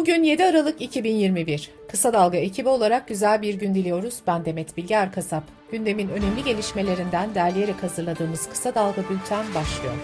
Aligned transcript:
Bugün 0.00 0.22
7 0.22 0.44
Aralık 0.44 0.80
2021. 0.80 1.70
Kısa 1.88 2.12
Dalga 2.12 2.38
ekibi 2.38 2.68
olarak 2.68 3.08
güzel 3.08 3.42
bir 3.42 3.54
gün 3.54 3.74
diliyoruz. 3.74 4.14
Ben 4.26 4.44
Demet 4.44 4.76
Bilge 4.76 4.94
Erkasap. 4.94 5.44
Gündemin 5.70 6.08
önemli 6.08 6.44
gelişmelerinden 6.44 7.34
derleyerek 7.34 7.82
hazırladığımız 7.82 8.48
Kısa 8.48 8.74
Dalga 8.74 9.02
Bülten 9.10 9.44
başlıyor. 9.54 9.94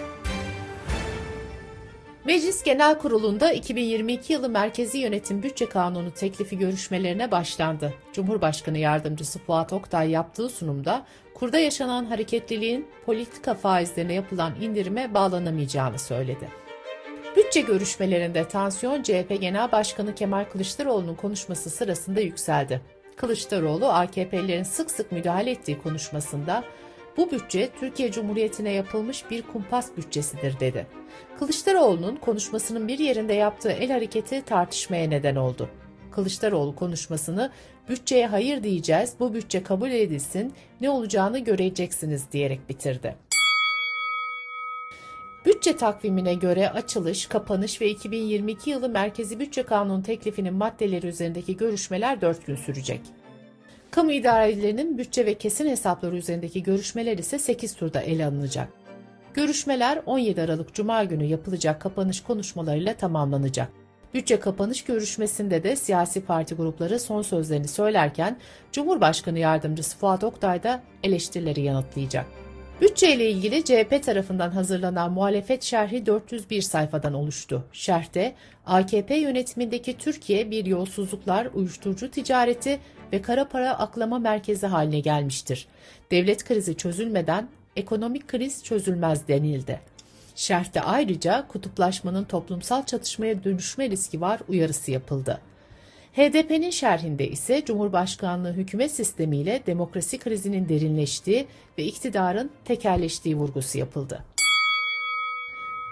Meclis 2.24 2.62
Genel 2.62 2.98
Kurulu'nda 2.98 3.52
2022 3.52 4.32
yılı 4.32 4.48
Merkezi 4.48 4.98
Yönetim 4.98 5.42
Bütçe 5.42 5.68
Kanunu 5.68 6.10
teklifi 6.10 6.58
görüşmelerine 6.58 7.30
başlandı. 7.30 7.94
Cumhurbaşkanı 8.12 8.78
Yardımcısı 8.78 9.38
Fuat 9.38 9.72
Oktay 9.72 10.10
yaptığı 10.10 10.48
sunumda 10.48 11.06
kurda 11.34 11.58
yaşanan 11.58 12.04
hareketliliğin 12.04 12.86
politika 13.06 13.54
faizlerine 13.54 14.14
yapılan 14.14 14.52
indirime 14.60 15.14
bağlanamayacağını 15.14 15.98
söyledi. 15.98 16.65
Bütçe 17.36 17.60
görüşmelerinde 17.60 18.48
tansiyon 18.48 19.02
CHP 19.02 19.40
Genel 19.40 19.72
Başkanı 19.72 20.14
Kemal 20.14 20.44
Kılıçdaroğlu'nun 20.44 21.14
konuşması 21.14 21.70
sırasında 21.70 22.20
yükseldi. 22.20 22.80
Kılıçdaroğlu 23.16 23.86
AKP'lerin 23.86 24.62
sık 24.62 24.90
sık 24.90 25.12
müdahale 25.12 25.50
ettiği 25.50 25.78
konuşmasında 25.78 26.64
bu 27.16 27.30
bütçe 27.30 27.70
Türkiye 27.80 28.10
Cumhuriyeti'ne 28.10 28.72
yapılmış 28.72 29.30
bir 29.30 29.42
kumpas 29.42 29.96
bütçesidir 29.96 30.60
dedi. 30.60 30.86
Kılıçdaroğlu'nun 31.38 32.16
konuşmasının 32.16 32.88
bir 32.88 32.98
yerinde 32.98 33.34
yaptığı 33.34 33.72
el 33.72 33.90
hareketi 33.90 34.42
tartışmaya 34.42 35.08
neden 35.08 35.36
oldu. 35.36 35.68
Kılıçdaroğlu 36.10 36.76
konuşmasını 36.76 37.50
bütçeye 37.88 38.26
hayır 38.26 38.62
diyeceğiz, 38.62 39.14
bu 39.20 39.34
bütçe 39.34 39.62
kabul 39.62 39.90
edilsin, 39.90 40.54
ne 40.80 40.90
olacağını 40.90 41.38
göreceksiniz 41.38 42.32
diyerek 42.32 42.68
bitirdi. 42.68 43.25
Bütçe 45.66 45.78
takvimine 45.78 46.34
göre 46.34 46.70
açılış, 46.70 47.26
kapanış 47.26 47.80
ve 47.80 47.88
2022 47.90 48.70
yılı 48.70 48.88
Merkezi 48.88 49.40
Bütçe 49.40 49.62
Kanunu 49.62 50.02
teklifinin 50.02 50.54
maddeleri 50.54 51.06
üzerindeki 51.06 51.56
görüşmeler 51.56 52.20
4 52.20 52.46
gün 52.46 52.56
sürecek. 52.56 53.00
Kamu 53.90 54.12
idarelerinin 54.12 54.98
bütçe 54.98 55.26
ve 55.26 55.34
kesin 55.34 55.68
hesapları 55.68 56.16
üzerindeki 56.16 56.62
görüşmeler 56.62 57.18
ise 57.18 57.38
8 57.38 57.74
turda 57.76 58.00
ele 58.00 58.26
alınacak. 58.26 58.68
Görüşmeler 59.34 60.02
17 60.06 60.42
Aralık 60.42 60.74
Cuma 60.74 61.04
günü 61.04 61.24
yapılacak 61.24 61.80
kapanış 61.80 62.22
konuşmalarıyla 62.22 62.94
tamamlanacak. 62.94 63.68
Bütçe 64.14 64.40
kapanış 64.40 64.84
görüşmesinde 64.84 65.62
de 65.62 65.76
siyasi 65.76 66.20
parti 66.20 66.54
grupları 66.54 66.98
son 66.98 67.22
sözlerini 67.22 67.68
söylerken 67.68 68.38
Cumhurbaşkanı 68.72 69.38
Yardımcısı 69.38 69.98
Fuat 69.98 70.24
Oktay 70.24 70.62
da 70.62 70.82
eleştirileri 71.02 71.60
yanıtlayacak. 71.60 72.45
Bütçe 72.80 73.14
ile 73.14 73.30
ilgili 73.30 73.64
CHP 73.64 74.02
tarafından 74.04 74.50
hazırlanan 74.50 75.12
muhalefet 75.12 75.62
şerhi 75.62 76.06
401 76.06 76.62
sayfadan 76.62 77.14
oluştu. 77.14 77.64
Şerhte 77.72 78.34
AKP 78.66 79.16
yönetimindeki 79.16 79.98
Türkiye 79.98 80.50
bir 80.50 80.66
yolsuzluklar, 80.66 81.48
uyuşturucu 81.54 82.10
ticareti 82.10 82.78
ve 83.12 83.22
kara 83.22 83.48
para 83.48 83.78
aklama 83.78 84.18
merkezi 84.18 84.66
haline 84.66 85.00
gelmiştir. 85.00 85.68
Devlet 86.10 86.44
krizi 86.44 86.76
çözülmeden 86.76 87.48
ekonomik 87.76 88.28
kriz 88.28 88.64
çözülmez 88.64 89.28
denildi. 89.28 89.80
Şerhte 90.34 90.80
ayrıca 90.80 91.48
kutuplaşmanın 91.48 92.24
toplumsal 92.24 92.86
çatışmaya 92.86 93.44
dönüşme 93.44 93.90
riski 93.90 94.20
var 94.20 94.40
uyarısı 94.48 94.90
yapıldı. 94.90 95.40
HDP'nin 96.16 96.70
şerhinde 96.70 97.28
ise 97.28 97.64
Cumhurbaşkanlığı 97.64 98.52
hükümet 98.52 98.90
sistemiyle 98.90 99.62
demokrasi 99.66 100.18
krizinin 100.18 100.68
derinleştiği 100.68 101.46
ve 101.78 101.84
iktidarın 101.84 102.50
tekerleştiği 102.64 103.36
vurgusu 103.36 103.78
yapıldı. 103.78 104.24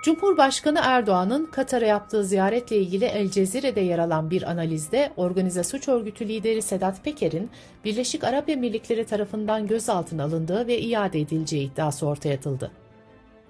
Cumhurbaşkanı 0.04 0.80
Erdoğan'ın 0.82 1.46
Katar'a 1.46 1.86
yaptığı 1.86 2.24
ziyaretle 2.24 2.76
ilgili 2.76 3.04
El 3.04 3.30
Cezire'de 3.30 3.80
yer 3.80 3.98
alan 3.98 4.30
bir 4.30 4.50
analizde 4.50 5.12
organize 5.16 5.64
suç 5.64 5.88
örgütü 5.88 6.28
lideri 6.28 6.62
Sedat 6.62 7.04
Peker'in 7.04 7.50
Birleşik 7.84 8.24
Arap 8.24 8.48
Emirlikleri 8.48 9.06
tarafından 9.06 9.66
gözaltına 9.66 10.24
alındığı 10.24 10.66
ve 10.66 10.78
iade 10.78 11.20
edileceği 11.20 11.72
iddiası 11.72 12.06
ortaya 12.06 12.34
atıldı. 12.34 12.70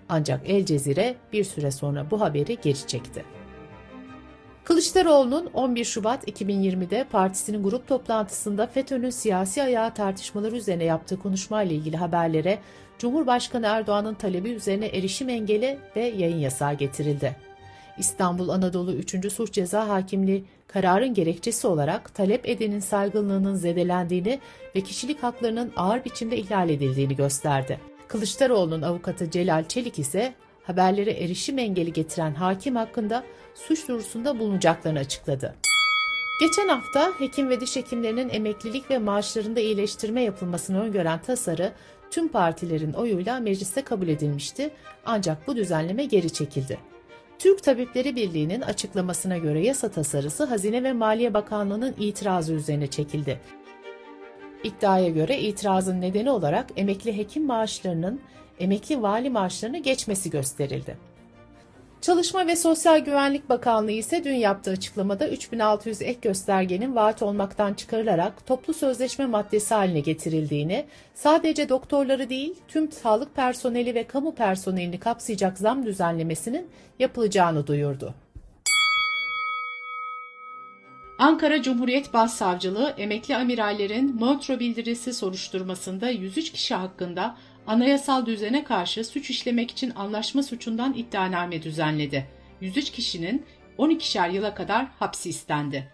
Ancak 0.09 0.51
El 0.51 0.67
Cezire 0.67 1.15
bir 1.33 1.45
süre 1.45 1.71
sonra 1.71 2.11
bu 2.11 2.21
haberi 2.21 2.59
geri 2.63 2.87
çekti. 2.87 3.44
Kılıçdaroğlu'nun 4.65 5.51
11 5.55 5.85
Şubat 5.85 6.29
2020'de 6.29 7.05
partisinin 7.05 7.63
grup 7.63 7.89
toplantısında 7.89 8.67
FETÖ'nün 8.67 9.11
siyasi 9.11 9.63
ayağı 9.63 9.95
tartışmaları 9.95 10.57
üzerine 10.57 10.85
yaptığı 10.85 11.19
konuşmayla 11.19 11.77
ilgili 11.77 11.97
haberlere 11.97 12.59
Cumhurbaşkanı 12.99 13.67
Erdoğan'ın 13.67 14.15
talebi 14.15 14.51
üzerine 14.51 14.87
erişim 14.87 15.29
engeli 15.29 15.79
ve 15.97 16.01
yayın 16.01 16.39
yasağı 16.39 16.75
getirildi. 16.75 17.37
İstanbul 17.99 18.49
Anadolu 18.49 18.93
3. 18.93 19.33
Suç 19.33 19.53
Ceza 19.53 19.89
Hakimliği 19.89 20.45
kararın 20.67 21.15
gerekçesi 21.15 21.67
olarak 21.67 22.15
talep 22.15 22.49
edenin 22.49 22.81
saygınlığının 22.81 23.55
zedelendiğini 23.55 24.41
ve 24.77 24.81
kişilik 24.81 25.23
haklarının 25.23 25.73
ağır 25.77 26.05
biçimde 26.05 26.37
ihlal 26.37 26.71
edildiğini 26.71 27.17
gösterdi. 27.17 27.81
Kılıçdaroğlu'nun 28.09 28.83
avukatı 28.83 29.31
Celal 29.31 29.65
Çelik 29.65 29.99
ise 29.99 30.35
haberlere 30.67 31.11
erişim 31.11 31.59
engeli 31.59 31.93
getiren 31.93 32.35
hakim 32.35 32.77
hakkında 32.77 33.25
suç 33.55 33.89
duyurusunda 33.89 34.39
bulunacaklarını 34.39 34.99
açıkladı. 34.99 35.55
Geçen 36.41 36.69
hafta 36.69 37.13
hekim 37.19 37.49
ve 37.51 37.61
diş 37.61 37.77
hekimlerinin 37.77 38.29
emeklilik 38.29 38.91
ve 38.91 38.99
maaşlarında 38.99 39.61
iyileştirme 39.61 40.23
yapılmasını 40.23 40.83
öngören 40.83 41.23
tasarı 41.23 41.73
tüm 42.11 42.29
partilerin 42.29 42.93
oyuyla 42.93 43.41
mecliste 43.41 43.83
kabul 43.83 44.09
edilmişti 44.09 44.71
ancak 45.07 45.47
bu 45.47 45.57
düzenleme 45.57 46.05
geri 46.05 46.33
çekildi. 46.33 46.79
Türk 47.39 47.63
Tabipleri 47.63 48.17
Birliği'nin 48.17 48.61
açıklamasına 48.61 49.39
göre 49.39 49.61
yasa 49.61 49.89
tasarısı 49.89 50.45
Hazine 50.45 50.83
ve 50.83 50.93
Maliye 50.93 51.35
Bakanlığı'nın 51.35 51.95
itirazı 51.99 52.53
üzerine 52.53 52.87
çekildi. 52.87 53.41
İddiaya 54.65 55.09
göre 55.09 55.41
itirazın 55.41 56.01
nedeni 56.01 56.31
olarak 56.31 56.67
emekli 56.77 57.17
hekim 57.17 57.47
maaşlarının 57.47 58.21
emekli 58.61 59.03
vali 59.03 59.31
maaşlarını 59.31 59.79
geçmesi 59.79 60.31
gösterildi. 60.31 60.97
Çalışma 62.01 62.47
ve 62.47 62.57
Sosyal 62.57 62.99
Güvenlik 62.99 63.49
Bakanlığı 63.49 63.91
ise 63.91 64.25
dün 64.25 64.35
yaptığı 64.35 64.71
açıklamada 64.71 65.29
3600 65.29 66.03
ek 66.03 66.19
göstergenin 66.23 66.97
vaat 66.97 67.23
olmaktan 67.23 67.75
çıkarılarak 67.75 68.47
toplu 68.47 68.75
sözleşme 68.75 69.27
maddesi 69.27 69.75
haline 69.75 70.01
getirildiğini, 70.01 70.85
sadece 71.15 71.69
doktorları 71.69 72.31
değil 72.31 72.55
tüm 72.69 72.93
sağlık 72.93 73.37
personeli 73.37 73.95
ve 73.95 74.07
kamu 74.07 74.35
personelini 74.35 74.99
kapsayacak 74.99 75.59
zam 75.59 75.87
düzenlemesinin 75.87 76.69
yapılacağını 76.99 77.67
duyurdu. 77.67 78.15
Ankara 81.19 81.63
Cumhuriyet 81.63 82.13
Başsavcılığı 82.13 82.95
emekli 82.99 83.37
amirallerin 83.37 84.17
Montreux 84.17 84.61
bildirisi 84.61 85.15
soruşturmasında 85.15 86.11
103 86.11 86.53
kişi 86.53 86.75
hakkında 86.75 87.37
anayasal 87.67 88.27
düzene 88.27 88.65
karşı 88.65 89.05
suç 89.05 89.31
işlemek 89.31 89.71
için 89.71 89.93
anlaşma 89.97 90.43
suçundan 90.43 90.95
iddianame 90.95 91.63
düzenledi. 91.63 92.27
103 92.61 92.91
kişinin 92.91 93.45
12'şer 93.79 94.33
yıla 94.33 94.55
kadar 94.55 94.87
hapsi 94.99 95.29
istendi. 95.31 95.91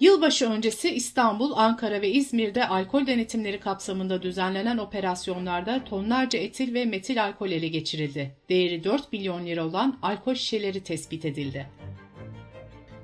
Yılbaşı 0.00 0.50
öncesi 0.50 0.90
İstanbul, 0.90 1.52
Ankara 1.56 2.02
ve 2.02 2.10
İzmir'de 2.10 2.68
alkol 2.68 3.06
denetimleri 3.06 3.60
kapsamında 3.60 4.22
düzenlenen 4.22 4.78
operasyonlarda 4.78 5.84
tonlarca 5.84 6.38
etil 6.38 6.74
ve 6.74 6.84
metil 6.84 7.24
alkol 7.24 7.50
ele 7.50 7.68
geçirildi. 7.68 8.36
Değeri 8.48 8.84
4 8.84 9.12
milyon 9.12 9.46
lira 9.46 9.66
olan 9.66 9.98
alkol 10.02 10.34
şişeleri 10.34 10.82
tespit 10.82 11.24
edildi. 11.24 11.66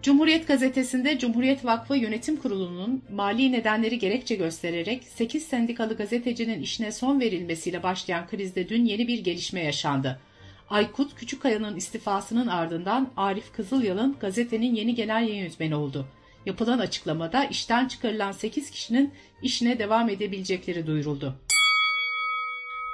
Cumhuriyet 0.02 0.48
gazetesinde 0.48 1.18
Cumhuriyet 1.18 1.64
Vakfı 1.64 1.96
Yönetim 1.96 2.36
Kurulu'nun 2.36 3.02
mali 3.12 3.52
nedenleri 3.52 3.98
gerekçe 3.98 4.34
göstererek 4.34 5.04
8 5.04 5.46
sendikalı 5.46 5.96
gazetecinin 5.96 6.62
işine 6.62 6.92
son 6.92 7.20
verilmesiyle 7.20 7.82
başlayan 7.82 8.26
krizde 8.26 8.68
dün 8.68 8.84
yeni 8.84 9.08
bir 9.08 9.18
gelişme 9.18 9.64
yaşandı. 9.64 10.20
Aykut 10.70 11.14
Küçükkaya'nın 11.14 11.76
istifasının 11.76 12.46
ardından 12.46 13.10
Arif 13.16 13.52
Kızılyalın 13.52 14.16
gazetenin 14.20 14.74
yeni 14.74 14.94
genel 14.94 15.22
yayın 15.22 15.42
yönetmeni 15.42 15.74
oldu. 15.74 16.06
Yapılan 16.46 16.78
açıklamada 16.78 17.44
işten 17.44 17.88
çıkarılan 17.88 18.32
8 18.32 18.70
kişinin 18.70 19.12
işine 19.42 19.78
devam 19.78 20.08
edebilecekleri 20.08 20.86
duyuruldu. 20.86 21.36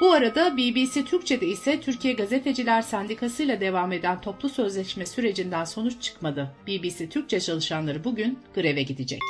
Bu 0.01 0.13
arada 0.13 0.57
BBC 0.57 1.05
Türkçe'de 1.05 1.47
ise 1.47 1.81
Türkiye 1.81 2.15
Gazeteciler 2.15 2.83
Sendikası 2.83 3.43
ile 3.43 3.61
devam 3.61 3.93
eden 3.93 4.21
toplu 4.21 4.49
sözleşme 4.49 5.07
sürecinden 5.07 5.65
sonuç 5.65 6.03
çıkmadı. 6.03 6.55
BBC 6.67 7.09
Türkçe 7.09 7.41
çalışanları 7.41 8.05
bugün 8.05 8.39
greve 8.55 8.83
gidecek. 8.83 9.21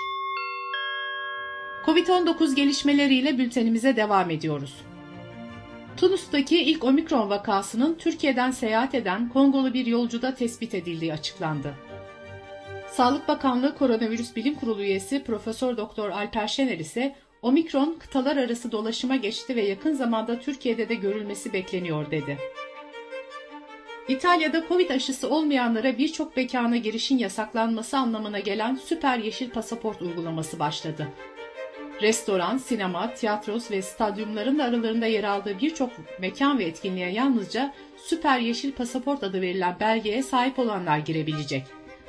Covid-19 1.87 2.55
gelişmeleriyle 2.55 3.39
bültenimize 3.39 3.97
devam 3.97 4.31
ediyoruz. 4.31 4.75
Tunus'taki 5.97 6.63
ilk 6.63 6.85
omikron 6.85 7.31
vakasının 7.31 7.95
Türkiye'den 7.95 8.51
seyahat 8.51 8.95
eden 8.95 9.29
Kongolu 9.29 9.75
bir 9.75 9.87
yolcuda 9.87 10.35
tespit 10.35 10.75
edildiği 10.75 11.13
açıklandı. 11.13 11.75
Sağlık 12.91 13.29
Bakanlığı 13.29 13.75
Koronavirüs 13.75 14.37
Bilim 14.37 14.55
Kurulu 14.55 14.83
üyesi 14.83 15.25
Profesör 15.25 15.77
Doktor 15.77 16.11
Alper 16.11 16.49
Şener 16.49 16.79
ise 16.79 17.15
Omikron 17.47 17.97
kıtalar 17.99 18.37
arası 18.37 18.73
dolaşıma 18.73 19.17
geçti 19.17 19.57
ve 19.57 19.63
yakın 19.63 19.95
zamanda 19.95 20.39
Türkiye'de 20.39 20.89
de 20.89 20.95
görülmesi 20.95 21.53
bekleniyor 21.53 22.11
dedi. 22.11 22.39
İtalya'da 24.09 24.65
Covid 24.69 24.91
aşısı 24.91 25.31
olmayanlara 25.31 25.99
birçok 25.99 26.37
mekana 26.37 26.77
girişin 26.77 27.19
yasaklanması 27.19 27.99
anlamına 27.99 28.39
gelen 28.39 28.75
süper 28.75 29.19
yeşil 29.19 29.51
pasaport 29.51 30.03
uygulaması 30.03 30.59
başladı. 30.59 31.09
Restoran, 32.03 32.59
sinema, 32.59 33.15
tiyatros 33.15 33.71
ve 33.71 33.83
stadyumların 33.83 34.59
da 34.59 34.65
aralarında 34.65 35.07
yer 35.07 35.25
aldığı 35.25 35.61
birçok 35.61 35.91
mekan 36.21 36.59
ve 36.59 36.65
etkinliğe 36.65 37.11
yalnızca 37.11 37.75
süper 37.97 38.39
yeşil 38.39 38.73
pasaport 38.73 39.23
adı 39.23 39.41
verilen 39.41 39.77
belgeye 39.81 40.23
sahip 40.23 40.59
olanlar 40.59 40.99
girebilecek. 40.99 41.63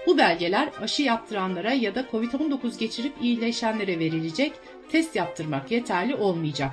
Bu 0.08 0.18
belgeler 0.18 0.70
aşı 0.82 1.04
yaptıranlara 1.04 1.74
ya 1.74 1.96
da 1.96 2.02
COVID-19 2.12 2.80
geçirip 2.80 3.14
iyileşenlere 3.22 4.00
verilecek, 4.00 4.54
test 4.92 5.16
yaptırmak 5.16 5.72
yeterli 5.72 6.16
olmayacak. 6.16 6.72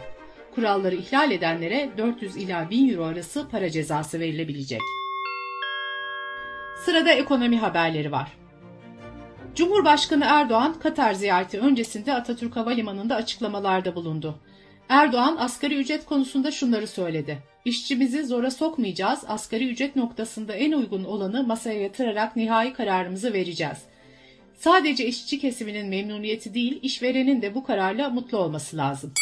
Kuralları 0.55 0.95
ihlal 0.95 1.31
edenlere 1.31 1.91
400 1.99 2.37
ila 2.37 2.71
1000 2.71 2.93
euro 2.93 3.05
arası 3.05 3.49
para 3.49 3.71
cezası 3.71 4.21
verilebilecek. 4.21 4.81
Sırada 6.85 7.13
ekonomi 7.13 7.59
haberleri 7.59 8.13
var. 8.13 8.33
Cumhurbaşkanı 9.55 10.25
Erdoğan 10.25 10.79
Katar 10.79 11.13
ziyareti 11.13 11.61
öncesinde 11.61 12.15
Atatürk 12.15 12.57
Havalimanı'nda 12.57 13.15
açıklamalarda 13.15 13.95
bulundu. 13.95 14.39
Erdoğan 14.89 15.37
asgari 15.37 15.75
ücret 15.75 16.05
konusunda 16.05 16.51
şunları 16.51 16.87
söyledi. 16.87 17.39
İşçimizi 17.65 18.25
zora 18.25 18.51
sokmayacağız, 18.51 19.25
asgari 19.29 19.69
ücret 19.69 19.97
noktasında 19.97 20.55
en 20.55 20.73
uygun 20.73 21.05
olanı 21.05 21.45
masaya 21.45 21.81
yatırarak 21.81 22.37
nihai 22.37 22.73
kararımızı 22.73 23.33
vereceğiz. 23.33 23.79
Sadece 24.57 25.07
işçi 25.07 25.39
kesiminin 25.39 25.87
memnuniyeti 25.87 26.55
değil, 26.55 26.79
işverenin 26.83 27.43
de 27.43 27.55
bu 27.55 27.65
kararla 27.65 28.09
mutlu 28.09 28.39
olması 28.39 28.77
lazım. 28.77 29.13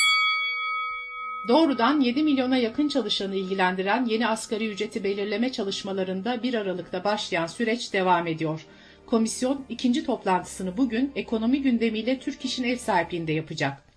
Doğrudan 1.48 2.00
7 2.00 2.22
milyona 2.22 2.56
yakın 2.56 2.88
çalışanı 2.88 3.36
ilgilendiren 3.36 4.04
yeni 4.04 4.28
asgari 4.28 4.68
ücreti 4.68 5.04
belirleme 5.04 5.52
çalışmalarında 5.52 6.42
1 6.42 6.54
Aralık'ta 6.54 7.04
başlayan 7.04 7.46
süreç 7.46 7.92
devam 7.92 8.26
ediyor. 8.26 8.66
Komisyon 9.06 9.64
ikinci 9.68 10.06
toplantısını 10.06 10.76
bugün 10.76 11.12
ekonomi 11.16 11.62
gündemiyle 11.62 12.18
Türk 12.18 12.44
İş'in 12.44 12.64
ev 12.64 12.76
sahipliğinde 12.76 13.32
yapacak. 13.32 13.91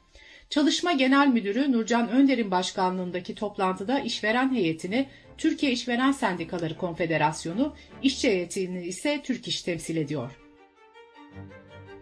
Çalışma 0.50 0.92
Genel 0.92 1.28
Müdürü 1.28 1.72
Nurcan 1.72 2.10
Önder'in 2.10 2.52
başkanlığındaki 2.52 3.36
toplantıda 3.36 4.00
işveren 4.00 4.56
heyetini 4.56 5.08
Türkiye 5.38 5.72
İşveren 5.72 6.12
Sendikaları 6.12 6.78
Konfederasyonu, 6.78 7.76
işçi 8.04 8.28
heyetini 8.28 8.86
ise 8.86 9.22
Türk 9.24 9.48
İş 9.48 9.62
temsil 9.62 9.98
ediyor. 9.98 10.32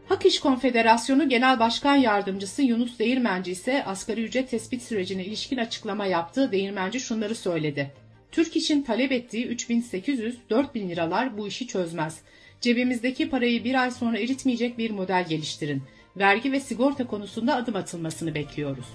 Hak 0.09 0.25
İş 0.25 0.39
Konfederasyonu 0.39 1.29
Genel 1.29 1.59
Başkan 1.59 1.95
Yardımcısı 1.95 2.61
Yunus 2.61 2.99
Değirmenci 2.99 3.51
ise 3.51 3.83
asgari 3.83 4.23
ücret 4.23 4.49
tespit 4.49 4.81
sürecine 4.81 5.25
ilişkin 5.25 5.57
açıklama 5.57 6.05
yaptı. 6.05 6.51
Değirmenci 6.51 6.99
şunları 6.99 7.35
söyledi. 7.35 7.91
Türk 8.31 8.55
İş'in 8.55 8.81
talep 8.81 9.11
ettiği 9.11 9.47
3800-4000 9.47 10.89
liralar 10.89 11.37
bu 11.37 11.47
işi 11.47 11.67
çözmez. 11.67 12.21
Cebimizdeki 12.61 13.29
parayı 13.29 13.63
bir 13.63 13.81
ay 13.81 13.91
sonra 13.91 14.17
eritmeyecek 14.19 14.77
bir 14.77 14.91
model 14.91 15.25
geliştirin. 15.29 15.83
Vergi 16.17 16.51
ve 16.51 16.59
sigorta 16.59 17.07
konusunda 17.07 17.55
adım 17.55 17.75
atılmasını 17.75 18.35
bekliyoruz. 18.35 18.85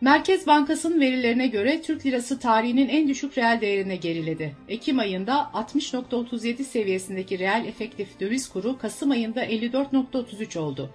Merkez 0.00 0.46
Bankası'nın 0.46 1.00
verilerine 1.00 1.46
göre 1.46 1.82
Türk 1.82 2.06
lirası 2.06 2.38
tarihinin 2.38 2.88
en 2.88 3.08
düşük 3.08 3.38
reel 3.38 3.60
değerine 3.60 3.96
geriledi. 3.96 4.56
Ekim 4.68 4.98
ayında 4.98 5.50
60.37 5.54 6.64
seviyesindeki 6.64 7.38
reel 7.38 7.64
efektif 7.66 8.20
döviz 8.20 8.48
kuru 8.48 8.78
Kasım 8.78 9.10
ayında 9.10 9.46
54.33 9.46 10.58
oldu. 10.58 10.90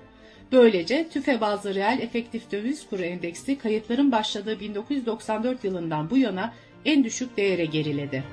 Böylece 0.51 1.09
tüfe 1.09 1.41
bazlı 1.41 1.75
reel 1.75 1.99
efektif 2.01 2.51
döviz 2.51 2.89
kuru 2.89 3.01
endeksi 3.01 3.57
kayıtların 3.57 4.11
başladığı 4.11 4.59
1994 4.59 5.63
yılından 5.63 6.09
bu 6.09 6.17
yana 6.17 6.53
en 6.85 7.03
düşük 7.03 7.37
değere 7.37 7.65
geriledi. 7.65 8.23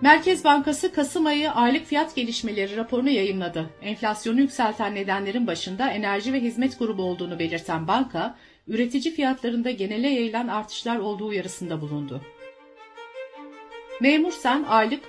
Merkez 0.00 0.44
Bankası 0.44 0.92
Kasım 0.92 1.26
ayı 1.26 1.50
aylık 1.50 1.86
fiyat 1.86 2.14
gelişmeleri 2.14 2.76
raporunu 2.76 3.10
yayınladı. 3.10 3.70
Enflasyonu 3.82 4.40
yükselten 4.40 4.94
nedenlerin 4.94 5.46
başında 5.46 5.90
enerji 5.90 6.32
ve 6.32 6.40
hizmet 6.40 6.78
grubu 6.78 7.02
olduğunu 7.02 7.38
belirten 7.38 7.88
banka, 7.88 8.38
üretici 8.68 9.14
fiyatlarında 9.14 9.70
genele 9.70 10.08
yayılan 10.08 10.48
artışlar 10.48 10.96
olduğu 10.96 11.26
uyarısında 11.26 11.80
bulundu. 11.80 12.20
Memur 14.00 14.32
Sen 14.32 14.64
aylık 14.68 15.00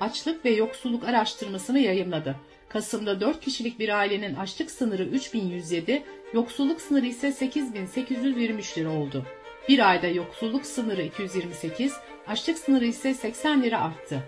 açlık 0.00 0.44
ve 0.44 0.50
yoksulluk 0.50 1.04
araştırmasını 1.04 1.78
yayınladı. 1.78 2.36
Kasım'da 2.68 3.20
4 3.20 3.40
kişilik 3.40 3.78
bir 3.78 3.88
ailenin 3.88 4.34
açlık 4.34 4.70
sınırı 4.70 5.04
3107, 5.04 6.02
yoksulluk 6.32 6.80
sınırı 6.80 7.06
ise 7.06 7.32
8823 7.32 8.78
lira 8.78 8.90
oldu. 8.90 9.26
Bir 9.68 9.90
ayda 9.90 10.06
yoksulluk 10.06 10.66
sınırı 10.66 11.02
228, 11.02 11.92
açlık 12.28 12.58
sınırı 12.58 12.84
ise 12.84 13.14
80 13.14 13.62
lira 13.62 13.80
arttı. 13.80 14.22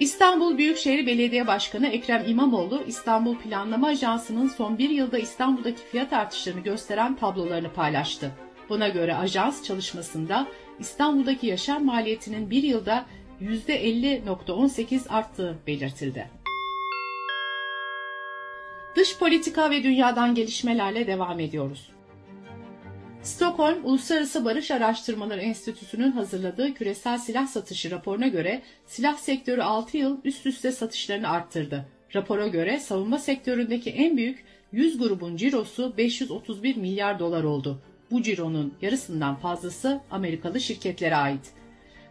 İstanbul 0.00 0.58
Büyükşehir 0.58 1.06
Belediye 1.06 1.46
Başkanı 1.46 1.86
Ekrem 1.86 2.24
İmamoğlu, 2.26 2.82
İstanbul 2.86 3.36
Planlama 3.36 3.86
Ajansı'nın 3.86 4.48
son 4.48 4.78
bir 4.78 4.90
yılda 4.90 5.18
İstanbul'daki 5.18 5.82
fiyat 5.82 6.12
artışlarını 6.12 6.60
gösteren 6.60 7.16
tablolarını 7.16 7.72
paylaştı. 7.72 8.30
Buna 8.68 8.88
göre 8.88 9.14
ajans 9.14 9.62
çalışmasında 9.62 10.46
İstanbul'daki 10.78 11.46
yaşam 11.46 11.84
maliyetinin 11.84 12.50
bir 12.50 12.62
yılda 12.62 13.04
%50.18 13.40 15.08
arttığı 15.08 15.58
belirtildi. 15.66 16.30
Dış 18.96 19.18
politika 19.18 19.70
ve 19.70 19.82
dünyadan 19.82 20.34
gelişmelerle 20.34 21.06
devam 21.06 21.40
ediyoruz. 21.40 21.91
Stockholm 23.22 23.84
Uluslararası 23.84 24.44
Barış 24.44 24.70
Araştırmaları 24.70 25.40
Enstitüsü'nün 25.40 26.12
hazırladığı 26.12 26.74
küresel 26.74 27.18
silah 27.18 27.46
satışı 27.46 27.90
raporuna 27.90 28.28
göre 28.28 28.62
silah 28.86 29.16
sektörü 29.16 29.62
6 29.62 29.96
yıl 29.96 30.18
üst 30.24 30.46
üste 30.46 30.72
satışlarını 30.72 31.28
arttırdı. 31.28 31.86
Rapora 32.14 32.46
göre 32.46 32.80
savunma 32.80 33.18
sektöründeki 33.18 33.90
en 33.90 34.16
büyük 34.16 34.44
100 34.72 34.98
grubun 34.98 35.36
cirosu 35.36 35.96
531 35.96 36.76
milyar 36.76 37.18
dolar 37.18 37.44
oldu. 37.44 37.82
Bu 38.10 38.22
cironun 38.22 38.74
yarısından 38.82 39.36
fazlası 39.36 40.00
Amerikalı 40.10 40.60
şirketlere 40.60 41.16
ait. 41.16 41.50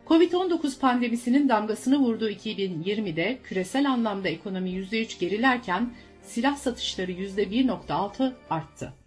Covid-19 0.08 0.80
pandemisinin 0.80 1.50
damgasını 1.50 1.98
vurduğu 1.98 2.30
2020'de 2.30 3.40
küresel 3.44 3.92
anlamda 3.92 4.30
ekonomi 4.30 4.70
%3 4.70 5.20
gerilerken 5.20 5.94
silah 6.24 6.56
satışları 6.56 7.12
%1.6 7.12 8.34
arttı. 8.50 9.01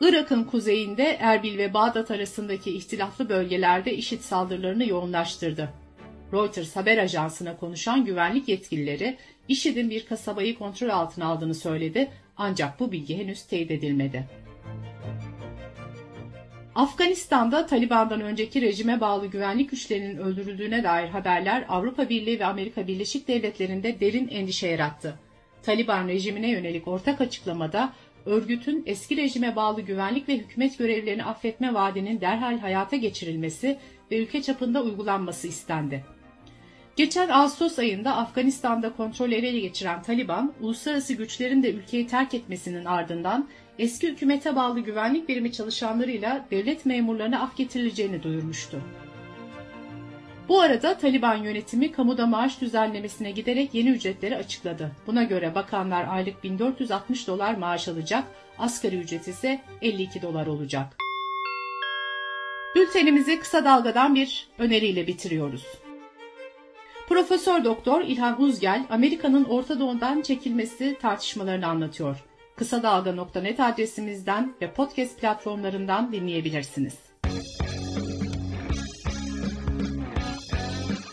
Irak'ın 0.00 0.44
kuzeyinde 0.44 1.16
Erbil 1.20 1.58
ve 1.58 1.74
Bağdat 1.74 2.10
arasındaki 2.10 2.76
ihtilaflı 2.76 3.28
bölgelerde 3.28 3.94
IŞİD 3.94 4.20
saldırılarını 4.20 4.88
yoğunlaştırdı. 4.88 5.68
Reuters 6.32 6.76
haber 6.76 6.98
ajansına 6.98 7.56
konuşan 7.56 8.04
güvenlik 8.04 8.48
yetkilileri 8.48 9.16
IŞİD'in 9.48 9.90
bir 9.90 10.06
kasabayı 10.06 10.58
kontrol 10.58 10.88
altına 10.88 11.26
aldığını 11.26 11.54
söyledi 11.54 12.10
ancak 12.36 12.80
bu 12.80 12.92
bilgi 12.92 13.18
henüz 13.18 13.42
teyit 13.42 13.70
edilmedi. 13.70 14.24
Afganistan'da 16.74 17.66
Taliban'dan 17.66 18.20
önceki 18.20 18.62
rejime 18.62 19.00
bağlı 19.00 19.26
güvenlik 19.26 19.70
güçlerinin 19.70 20.16
öldürüldüğüne 20.16 20.84
dair 20.84 21.08
haberler 21.08 21.64
Avrupa 21.68 22.08
Birliği 22.08 22.40
ve 22.40 22.44
Amerika 22.44 22.86
Birleşik 22.86 23.28
Devletleri'nde 23.28 24.00
derin 24.00 24.28
endişe 24.28 24.68
yarattı. 24.68 25.18
Taliban 25.62 26.08
rejimine 26.08 26.50
yönelik 26.50 26.88
ortak 26.88 27.20
açıklamada 27.20 27.92
örgütün 28.26 28.82
eski 28.86 29.16
rejime 29.16 29.56
bağlı 29.56 29.80
güvenlik 29.80 30.28
ve 30.28 30.36
hükümet 30.36 30.78
görevlerini 30.78 31.24
affetme 31.24 31.74
vaadinin 31.74 32.20
derhal 32.20 32.58
hayata 32.58 32.96
geçirilmesi 32.96 33.78
ve 34.10 34.18
ülke 34.22 34.42
çapında 34.42 34.82
uygulanması 34.82 35.48
istendi. 35.48 36.04
Geçen 36.96 37.28
Ağustos 37.28 37.78
ayında 37.78 38.16
Afganistan'da 38.16 38.92
kontrol 38.92 39.32
ele 39.32 39.60
geçiren 39.60 40.02
Taliban, 40.02 40.52
uluslararası 40.60 41.14
güçlerin 41.14 41.62
de 41.62 41.72
ülkeyi 41.72 42.06
terk 42.06 42.34
etmesinin 42.34 42.84
ardından 42.84 43.48
eski 43.78 44.08
hükümete 44.08 44.56
bağlı 44.56 44.80
güvenlik 44.80 45.28
birimi 45.28 45.52
çalışanlarıyla 45.52 46.46
devlet 46.50 46.86
memurlarına 46.86 47.42
af 47.42 47.56
getirileceğini 47.56 48.22
duyurmuştu. 48.22 48.82
Bu 50.48 50.60
arada 50.60 50.98
Taliban 50.98 51.36
yönetimi 51.36 51.92
kamuda 51.92 52.26
maaş 52.26 52.60
düzenlemesine 52.60 53.30
giderek 53.30 53.74
yeni 53.74 53.90
ücretleri 53.90 54.36
açıkladı. 54.36 54.90
Buna 55.06 55.22
göre 55.22 55.54
bakanlar 55.54 56.06
aylık 56.08 56.44
1460 56.44 57.26
dolar 57.26 57.54
maaş 57.54 57.88
alacak, 57.88 58.24
asgari 58.58 58.96
ücret 58.96 59.28
ise 59.28 59.60
52 59.82 60.22
dolar 60.22 60.46
olacak. 60.46 60.96
Bültenimizi 62.74 63.40
kısa 63.40 63.64
dalgadan 63.64 64.14
bir 64.14 64.48
öneriyle 64.58 65.06
bitiriyoruz. 65.06 65.66
Profesör 67.08 67.64
Doktor 67.64 68.00
İlhan 68.00 68.42
Uzgel, 68.42 68.84
Amerika'nın 68.90 69.44
Orta 69.44 69.80
Doğu'dan 69.80 70.22
çekilmesi 70.22 70.98
tartışmalarını 71.00 71.66
anlatıyor. 71.66 72.16
Kısa 72.56 72.82
Dalga.net 72.82 73.60
adresimizden 73.60 74.54
ve 74.62 74.72
podcast 74.72 75.20
platformlarından 75.20 76.12
dinleyebilirsiniz. 76.12 77.05